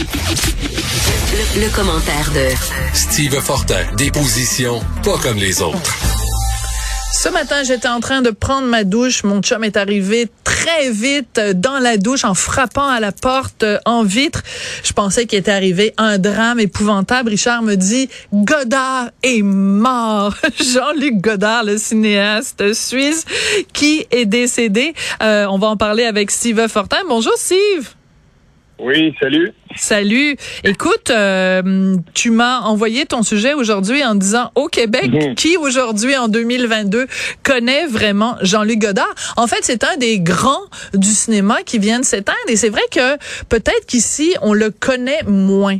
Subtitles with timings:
[0.00, 2.48] Le, le commentaire de
[2.94, 5.94] Steve Fortin, des positions pas comme les autres.
[7.12, 9.24] Ce matin, j'étais en train de prendre ma douche.
[9.24, 13.76] Mon chum est arrivé très vite dans la douche en frappant à la porte euh,
[13.84, 14.42] en vitre.
[14.82, 17.28] Je pensais qu'il était arrivé un drame épouvantable.
[17.28, 20.34] Richard me dit, Godard est mort.
[20.72, 23.26] Jean-Luc Godard, le cinéaste suisse,
[23.74, 24.94] qui est décédé.
[25.22, 27.00] Euh, on va en parler avec Steve Fortin.
[27.06, 27.90] Bonjour, Steve.
[28.78, 29.52] Oui, salut.
[29.76, 30.36] Salut.
[30.64, 36.28] Écoute, euh, tu m'as envoyé ton sujet aujourd'hui en disant au Québec, qui aujourd'hui en
[36.28, 37.06] 2022
[37.44, 39.14] connaît vraiment Jean-Luc Godard?
[39.36, 42.82] En fait, c'est un des grands du cinéma qui vient de s'éteindre et c'est vrai
[42.92, 43.16] que
[43.48, 45.78] peut-être qu'ici on le connaît moins.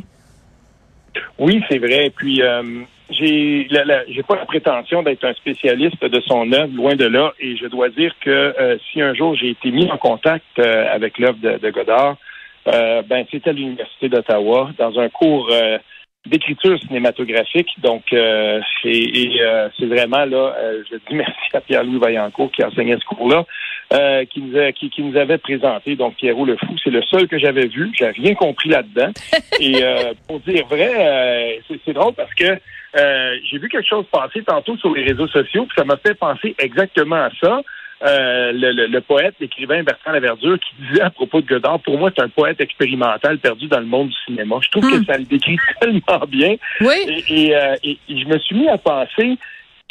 [1.37, 2.11] Oui, c'est vrai.
[2.15, 2.63] Puis euh,
[3.09, 7.05] j'ai la- la- j'ai pas la prétention d'être un spécialiste de son œuvre, loin de
[7.05, 7.33] là.
[7.41, 10.85] Et je dois dire que euh, si un jour j'ai été mis en contact euh,
[10.91, 12.15] avec l'œuvre de, de Godard,
[12.67, 15.77] euh, ben c'était à l'université d'Ottawa dans un cours euh,
[16.25, 17.69] d'écriture cinématographique.
[17.81, 19.41] Donc, euh, et, et,
[19.79, 20.55] c'est vraiment là,
[20.91, 23.45] je dis merci à Pierre-Louis Vaillancourt qui enseignait ce cours-là,
[24.25, 25.95] qui, nous a- qui, qui nous avait présenté.
[25.95, 27.89] Donc, Pierrot le Fou, c'est le seul que j'avais vu.
[27.97, 29.11] J'ai rien compris là-dedans.
[29.59, 29.83] et
[30.27, 32.55] pour dire vrai, c'est, drôle parce que
[32.95, 36.55] j'ai vu quelque chose passer tantôt sur les réseaux sociaux, puis ça m'a fait penser
[36.59, 37.61] exactement à ça.
[38.03, 41.99] Euh, le, le- le poète, l'écrivain Bertrand Laverdure, qui disait à propos de Godard, pour
[41.99, 44.55] moi, c'est un poète expérimental perdu dans le monde du cinéma.
[44.61, 44.99] Je trouve Hmm.
[44.99, 46.55] que ça le décrit tellement bien.
[46.79, 46.95] Oui.
[47.07, 49.37] Et, et, euh, et- et je me suis mis à penser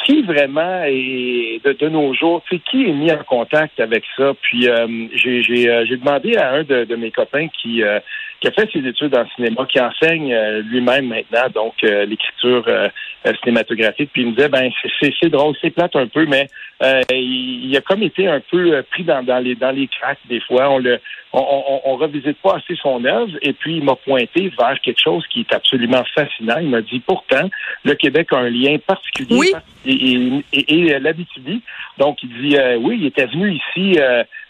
[0.05, 4.33] qui vraiment est de, de nos jours, qui est mis en contact avec ça.
[4.41, 7.99] Puis euh, j'ai j'ai, euh, demandé à un de, de mes copains qui, euh,
[8.41, 12.63] qui a fait ses études en cinéma, qui enseigne euh, lui-même maintenant, donc euh, l'écriture
[12.67, 12.89] euh,
[13.27, 14.09] euh, cinématographique.
[14.11, 16.47] Puis il me disait, ben c'est- drôle, c'est plate un peu, mais
[16.83, 19.87] euh, il, il a comme été un peu euh, pris dans, dans les dans les
[19.87, 20.71] cracks des fois.
[20.71, 20.99] On le
[21.33, 24.99] on, on, on revisite pas assez son œuvre et puis il m'a pointé vers quelque
[25.01, 26.57] chose qui est absolument fascinant.
[26.59, 27.47] Il m'a dit pourtant
[27.85, 29.51] le Québec a un lien particulier Oui.
[29.85, 31.61] et, et, et, et l'Abitibi.
[31.99, 33.99] Donc il dit euh, oui, il était venu ici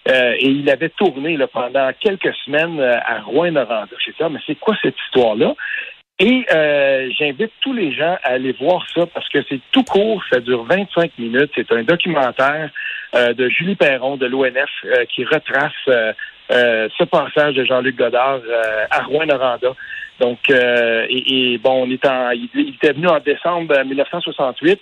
[0.10, 3.96] euh, et il avait tourné là, pendant quelques semaines euh, à Rouen-Noranda.
[4.04, 5.54] J'ai dit ah, mais c'est quoi cette histoire-là?
[6.20, 10.24] Et euh, j'invite tous les gens à aller voir ça parce que c'est tout court,
[10.32, 11.52] ça dure 25 minutes.
[11.56, 12.70] C'est un documentaire
[13.16, 14.70] euh, de Julie Perron de l'ONF
[15.10, 18.42] qui retrace ce passage de Jean-Luc Godard
[18.90, 19.74] à Rouen-Noranda.
[20.20, 24.80] Donc, et, et bon, on est en, il, était venu en décembre 1968.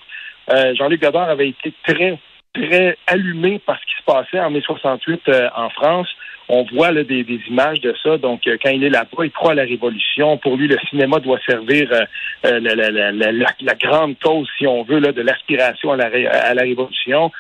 [0.52, 2.18] Euh, Jean-Luc Godard avait été très,
[2.54, 6.08] très allumé par ce qui se passait en mai 68 euh, en France.
[6.52, 8.18] On voit là, des, des images de ça.
[8.18, 10.38] Donc, euh, quand il est là-bas, il croit à la révolution.
[10.38, 12.02] Pour lui, le cinéma doit servir euh,
[12.46, 15.98] euh, la, la, la, la, la grande cause, si on veut, là, de l'aspiration à
[16.06, 17.32] à la révolution.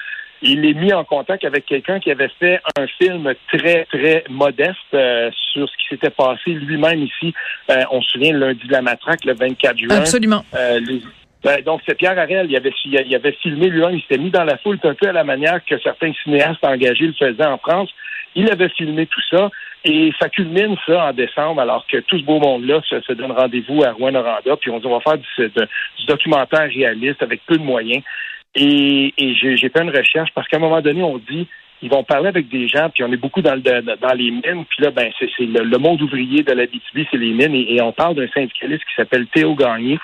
[0.41, 4.77] Il est mis en contact avec quelqu'un qui avait fait un film très, très modeste
[4.93, 7.33] euh, sur ce qui s'était passé lui-même ici.
[7.71, 9.95] Euh, on se souvient, lundi de la matraque, le 24 juin.
[9.97, 10.45] Absolument.
[10.53, 11.01] Les-
[11.43, 12.47] ben, donc, c'est Pierre Harel.
[12.49, 13.95] Il avait, il avait filmé lui-même.
[13.95, 17.07] Il s'était mis dans la foule un peu à la manière que certains cinéastes engagés
[17.07, 17.89] le faisaient en France.
[18.35, 19.49] Il avait filmé tout ça.
[19.85, 23.83] Et ça culmine ça en décembre, alors que tout ce beau monde-là se, donne rendez-vous
[23.83, 24.57] à Rouen-Noranda.
[24.57, 28.03] Puis on dit, on va faire du, documentaire réaliste avec peu de moyens.
[28.55, 31.47] Et, et j'ai fait une recherche parce qu'à un moment donné, on dit
[31.81, 34.65] ils vont parler avec des gens, puis on est beaucoup dans, le, dans les mines,
[34.69, 37.55] puis là, ben, c'est c'est le, le monde ouvrier de la BTB, c'est les mines,
[37.55, 39.97] et, et on parle d'un syndicaliste qui s'appelle Théo Gagné.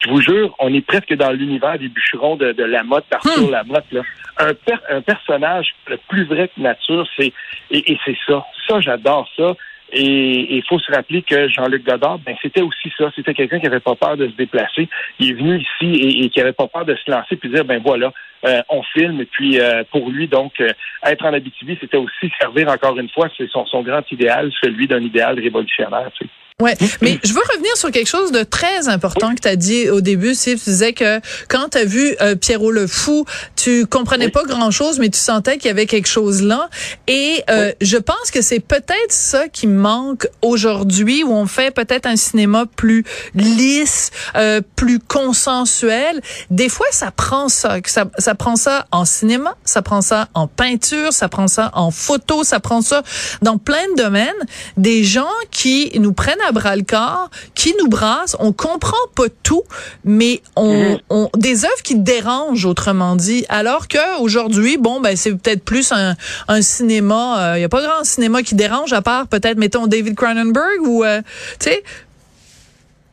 [0.00, 3.50] Je vous jure, on est presque dans l'univers des bûcherons de, de Lamotte, d'Arthur Hmm.
[3.50, 3.90] Lamotte.
[3.90, 4.02] Là.
[4.38, 7.32] Un, per- un personnage le plus vrai que nature, c'est
[7.72, 8.44] et, et c'est ça.
[8.68, 9.54] Ça, j'adore ça.
[9.90, 13.10] Et il faut se rappeler que Jean-Luc Godard, ben, c'était aussi ça.
[13.16, 14.86] C'était quelqu'un qui avait pas peur de se déplacer.
[15.18, 17.64] Il est venu ici et, et qui avait pas peur de se lancer puis dire,
[17.64, 18.12] ben voilà,
[18.44, 19.20] euh, on filme.
[19.22, 20.70] Et puis euh, pour lui, donc, euh,
[21.06, 24.86] être en Abitibi, c'était aussi servir encore une fois, c'est son, son grand idéal, celui
[24.86, 26.10] d'un idéal révolutionnaire.
[26.16, 26.30] Tu sais.
[26.60, 29.88] Ouais, mais je veux revenir sur quelque chose de très important que tu as dit
[29.90, 30.58] au début, Steve.
[30.58, 33.24] Tu disais que quand tu as vu euh, Pierrot le Fou,
[33.54, 34.32] tu comprenais Oui.
[34.32, 36.68] pas grand-chose, mais tu sentais qu'il y avait quelque chose là.
[37.06, 42.06] Et euh, je pense que c'est peut-être ça qui manque aujourd'hui, où on fait peut-être
[42.06, 43.04] un cinéma plus
[43.36, 46.20] lisse, euh, plus consensuel.
[46.50, 50.26] Des fois, ça prend ça, que ça, ça prend ça en cinéma, ça prend ça
[50.34, 53.04] en peinture, ça prend ça en photo, ça prend ça
[53.42, 54.34] dans plein de domaines.
[54.76, 58.36] Des gens qui nous prennent à bras le corps, qui nous brassent.
[58.40, 59.62] On comprend pas tout,
[60.04, 60.98] mais on, Mhm.
[61.10, 63.44] on des œuvres qui dérangent, autrement dit.
[63.48, 66.14] Alors que aujourd'hui, bon, ben c'est peut-être plus un,
[66.48, 67.54] un cinéma.
[67.56, 71.04] Il y a pas grand cinéma qui dérange à part peut-être, mettons David Cronenberg ou,
[71.04, 71.20] euh,
[71.58, 71.82] tu sais.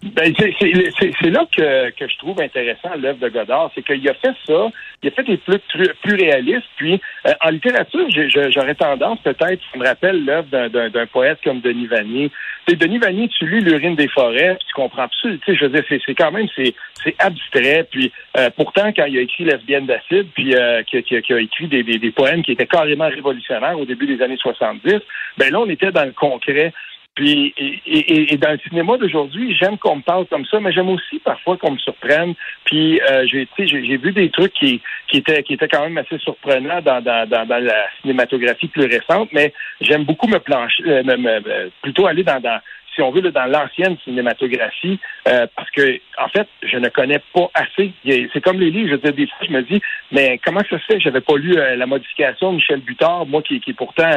[0.06, 4.36] Ben, c'est là que, que je trouve intéressant l'œuvre de Godard, c'est qu'il a fait
[4.46, 4.68] ça,
[5.02, 5.60] il a fait des plus,
[6.04, 8.06] plus réalistes, puis euh, en littérature,
[8.52, 10.48] j'aurais tendance peut-être, ça me rappelle l'œuvre
[10.90, 12.30] d'un poète comme Denis Vanier.
[12.68, 15.66] C'est Denis Vanier, tu lis L'urine des forêts, puis tu comprends plus, tu sais, je
[15.66, 16.76] veux dire, c'est quand même, c'est
[17.18, 21.40] abstrait, puis euh, pourtant, quand il a écrit Lesbienne d'acide, puis euh, qui, qui, a
[21.40, 25.00] écrit des, des, des, poèmes qui étaient carrément révolutionnaires au début des années 70,
[25.38, 26.74] ben là, on était dans le concret.
[27.16, 30.90] Puis, et, et, dans le cinéma d'aujourd'hui, j'aime qu'on me parle comme ça, mais j'aime
[30.90, 32.34] aussi parfois qu'on me surprenne.
[32.66, 36.18] Puis, euh, j'ai, j'ai vu des trucs qui, qui étaient, qui étaient quand même assez
[36.18, 42.06] surprenants dans, dans, dans, la cinématographie plus récente, mais j'aime beaucoup me plancher, euh, plutôt
[42.06, 42.60] aller dans, dans
[42.96, 47.50] si on veut, dans l'ancienne cinématographie, euh, parce que, en fait, je ne connais pas
[47.54, 47.92] assez.
[48.06, 49.82] C'est comme les livres, je dis des fois, je me dis,
[50.12, 51.00] mais comment ça se fait?
[51.00, 54.10] J'avais pas lu euh, la modification de Michel Butard, moi qui, est pourtant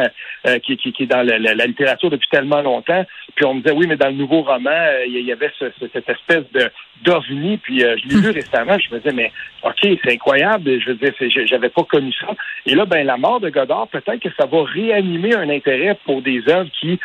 [0.46, 3.04] euh, qui, est dans la, la, littérature depuis tellement longtemps,
[3.34, 6.50] puis on me disait, oui, mais dans le nouveau roman, il y avait cette espèce
[6.52, 6.70] de
[7.02, 10.94] d'ovni, puis je l'ai lu récemment, je me disais, mais OK, c'est incroyable, je veux
[10.94, 11.12] dire,
[11.46, 12.28] j'avais pas connu ça.
[12.66, 16.22] Et là, ben la mort de Godard, peut-être que ça va réanimer un intérêt pour
[16.22, 16.98] des œuvres qui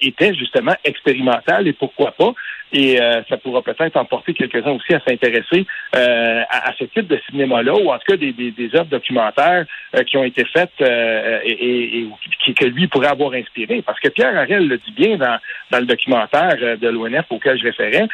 [0.00, 2.32] étaient justement expérimentales et pourquoi pas.
[2.72, 5.66] Et euh, ça pourra peut-être emporter quelques-uns aussi à s'intéresser
[5.96, 9.64] euh, à, ce type de cinéma-là, ou en tout cas des, des, œuvres documentaires
[9.96, 12.06] euh, qui ont été faites et,
[12.44, 13.82] qui, que lui pourrait avoir inspiré.
[13.82, 15.38] Parce que Pierre Harel le dit bien dans,
[15.70, 18.06] dans le documentaire de l'ONF auquel je référais.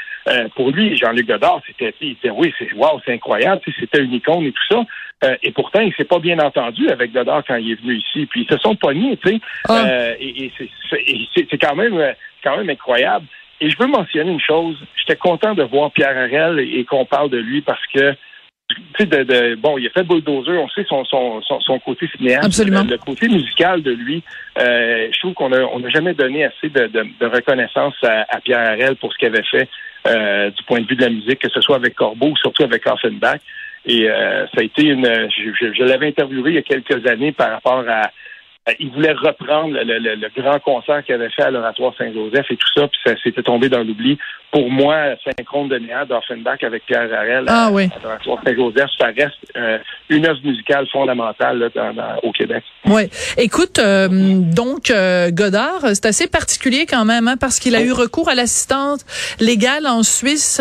[0.55, 4.45] pour lui, Jean-Luc Godard, c'était, il disait oui, c'est wow, c'est incroyable, c'était une icône
[4.45, 4.75] et tout
[5.23, 5.37] ça.
[5.43, 8.27] et pourtant, il s'est pas bien entendu avec Godard quand il est venu ici.
[8.27, 9.41] Puis ils se sont pognés, tu sais.
[9.69, 10.12] Ah.
[10.21, 10.53] et,
[11.35, 12.15] c'est quand même
[12.45, 13.27] quand même incroyable.
[13.64, 14.76] Et je veux mentionner une chose.
[14.94, 18.14] J'étais content de voir Pierre Harel et, qu'on parle de lui parce que
[18.69, 22.44] tu sais, bon, il a fait Bulldozer, on sait son, son, son, côté cinéaste.
[22.44, 22.82] Absolument.
[22.82, 24.22] Le, côté musical de lui,
[24.58, 28.61] euh, je trouve qu'on n'a on a jamais donné assez de, de, reconnaissance à, Pierre
[28.61, 29.69] Harel pour ce qu'il avait fait
[30.08, 32.64] euh, du point de vue de la musique, que ce soit avec Corbeau ou surtout
[32.64, 33.40] avec Offenbach.
[33.87, 35.06] Et euh, ça a été une...
[35.06, 38.11] Je, je l'avais interviewé il y a quelques années par rapport à
[38.69, 42.69] euh, il voulait reprendre le, grand concert qu'il avait fait à l'Oratoire Saint-Joseph et tout
[42.75, 44.19] ça, puis ça s'était tombé dans l'oubli.
[44.50, 47.90] Pour moi, Synchrone de Néa d'Offenbach avec Pierre Harel ah, oui.
[47.94, 49.78] à l'Oratoire Saint-Joseph, ça reste euh,
[50.08, 51.70] une œuvre musicale fondamentale
[52.22, 52.64] au Québec.
[52.87, 53.02] Oui.
[53.37, 54.93] Écoute, euh, donc
[55.32, 59.05] Godard, c'est assez particulier quand même, hein, parce qu'il a eu recours à l'assistance
[59.40, 60.61] légale en Suisse,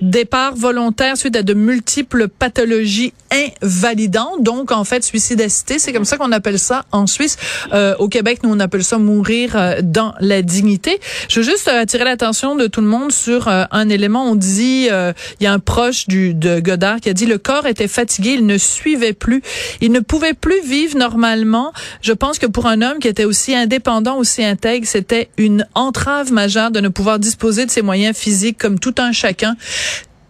[0.00, 6.04] départ volontaire suite à de multiples pathologies invalidantes, donc en fait suicide assisté, c'est comme
[6.04, 7.36] ça qu'on appelle ça en Suisse.
[7.72, 11.00] Euh, au Québec, nous, on appelle ça mourir euh, dans la dignité.
[11.28, 14.24] Je veux juste euh, attirer l'attention de tout le monde sur un élément.
[14.24, 17.66] On dit, il y a un proche du, de Godard qui a dit, le corps
[17.66, 19.42] était fatigué, il ne suivait plus,
[19.80, 21.72] il ne pouvait plus vivre normalement.
[22.02, 26.32] Je pense que pour un homme qui était aussi indépendant, aussi intègre, c'était une entrave
[26.32, 29.56] majeure de ne pouvoir disposer de ses moyens physiques comme tout un chacun.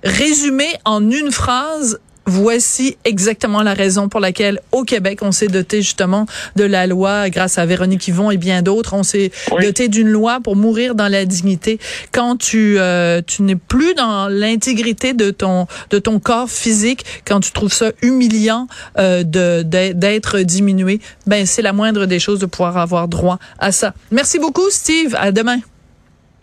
[0.05, 5.82] Résumé en une phrase, Voici exactement la raison pour laquelle au Québec, on s'est doté
[5.82, 6.26] justement
[6.56, 8.94] de la loi grâce à Véronique Yvon et bien d'autres.
[8.94, 9.31] On s'est
[9.61, 11.79] doté d'une loi pour mourir dans la dignité.
[12.12, 17.41] Quand tu euh, tu n'es plus dans l'intégrité de ton de ton corps physique, quand
[17.41, 18.69] tu trouves ça humiliant
[18.99, 23.71] euh, de d'être diminué, ben c'est la moindre des choses de pouvoir avoir droit à
[23.71, 23.93] ça.
[24.11, 25.15] Merci beaucoup, Steve.
[25.19, 25.59] À demain.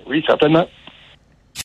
[0.07, 0.67] Oui, certainement.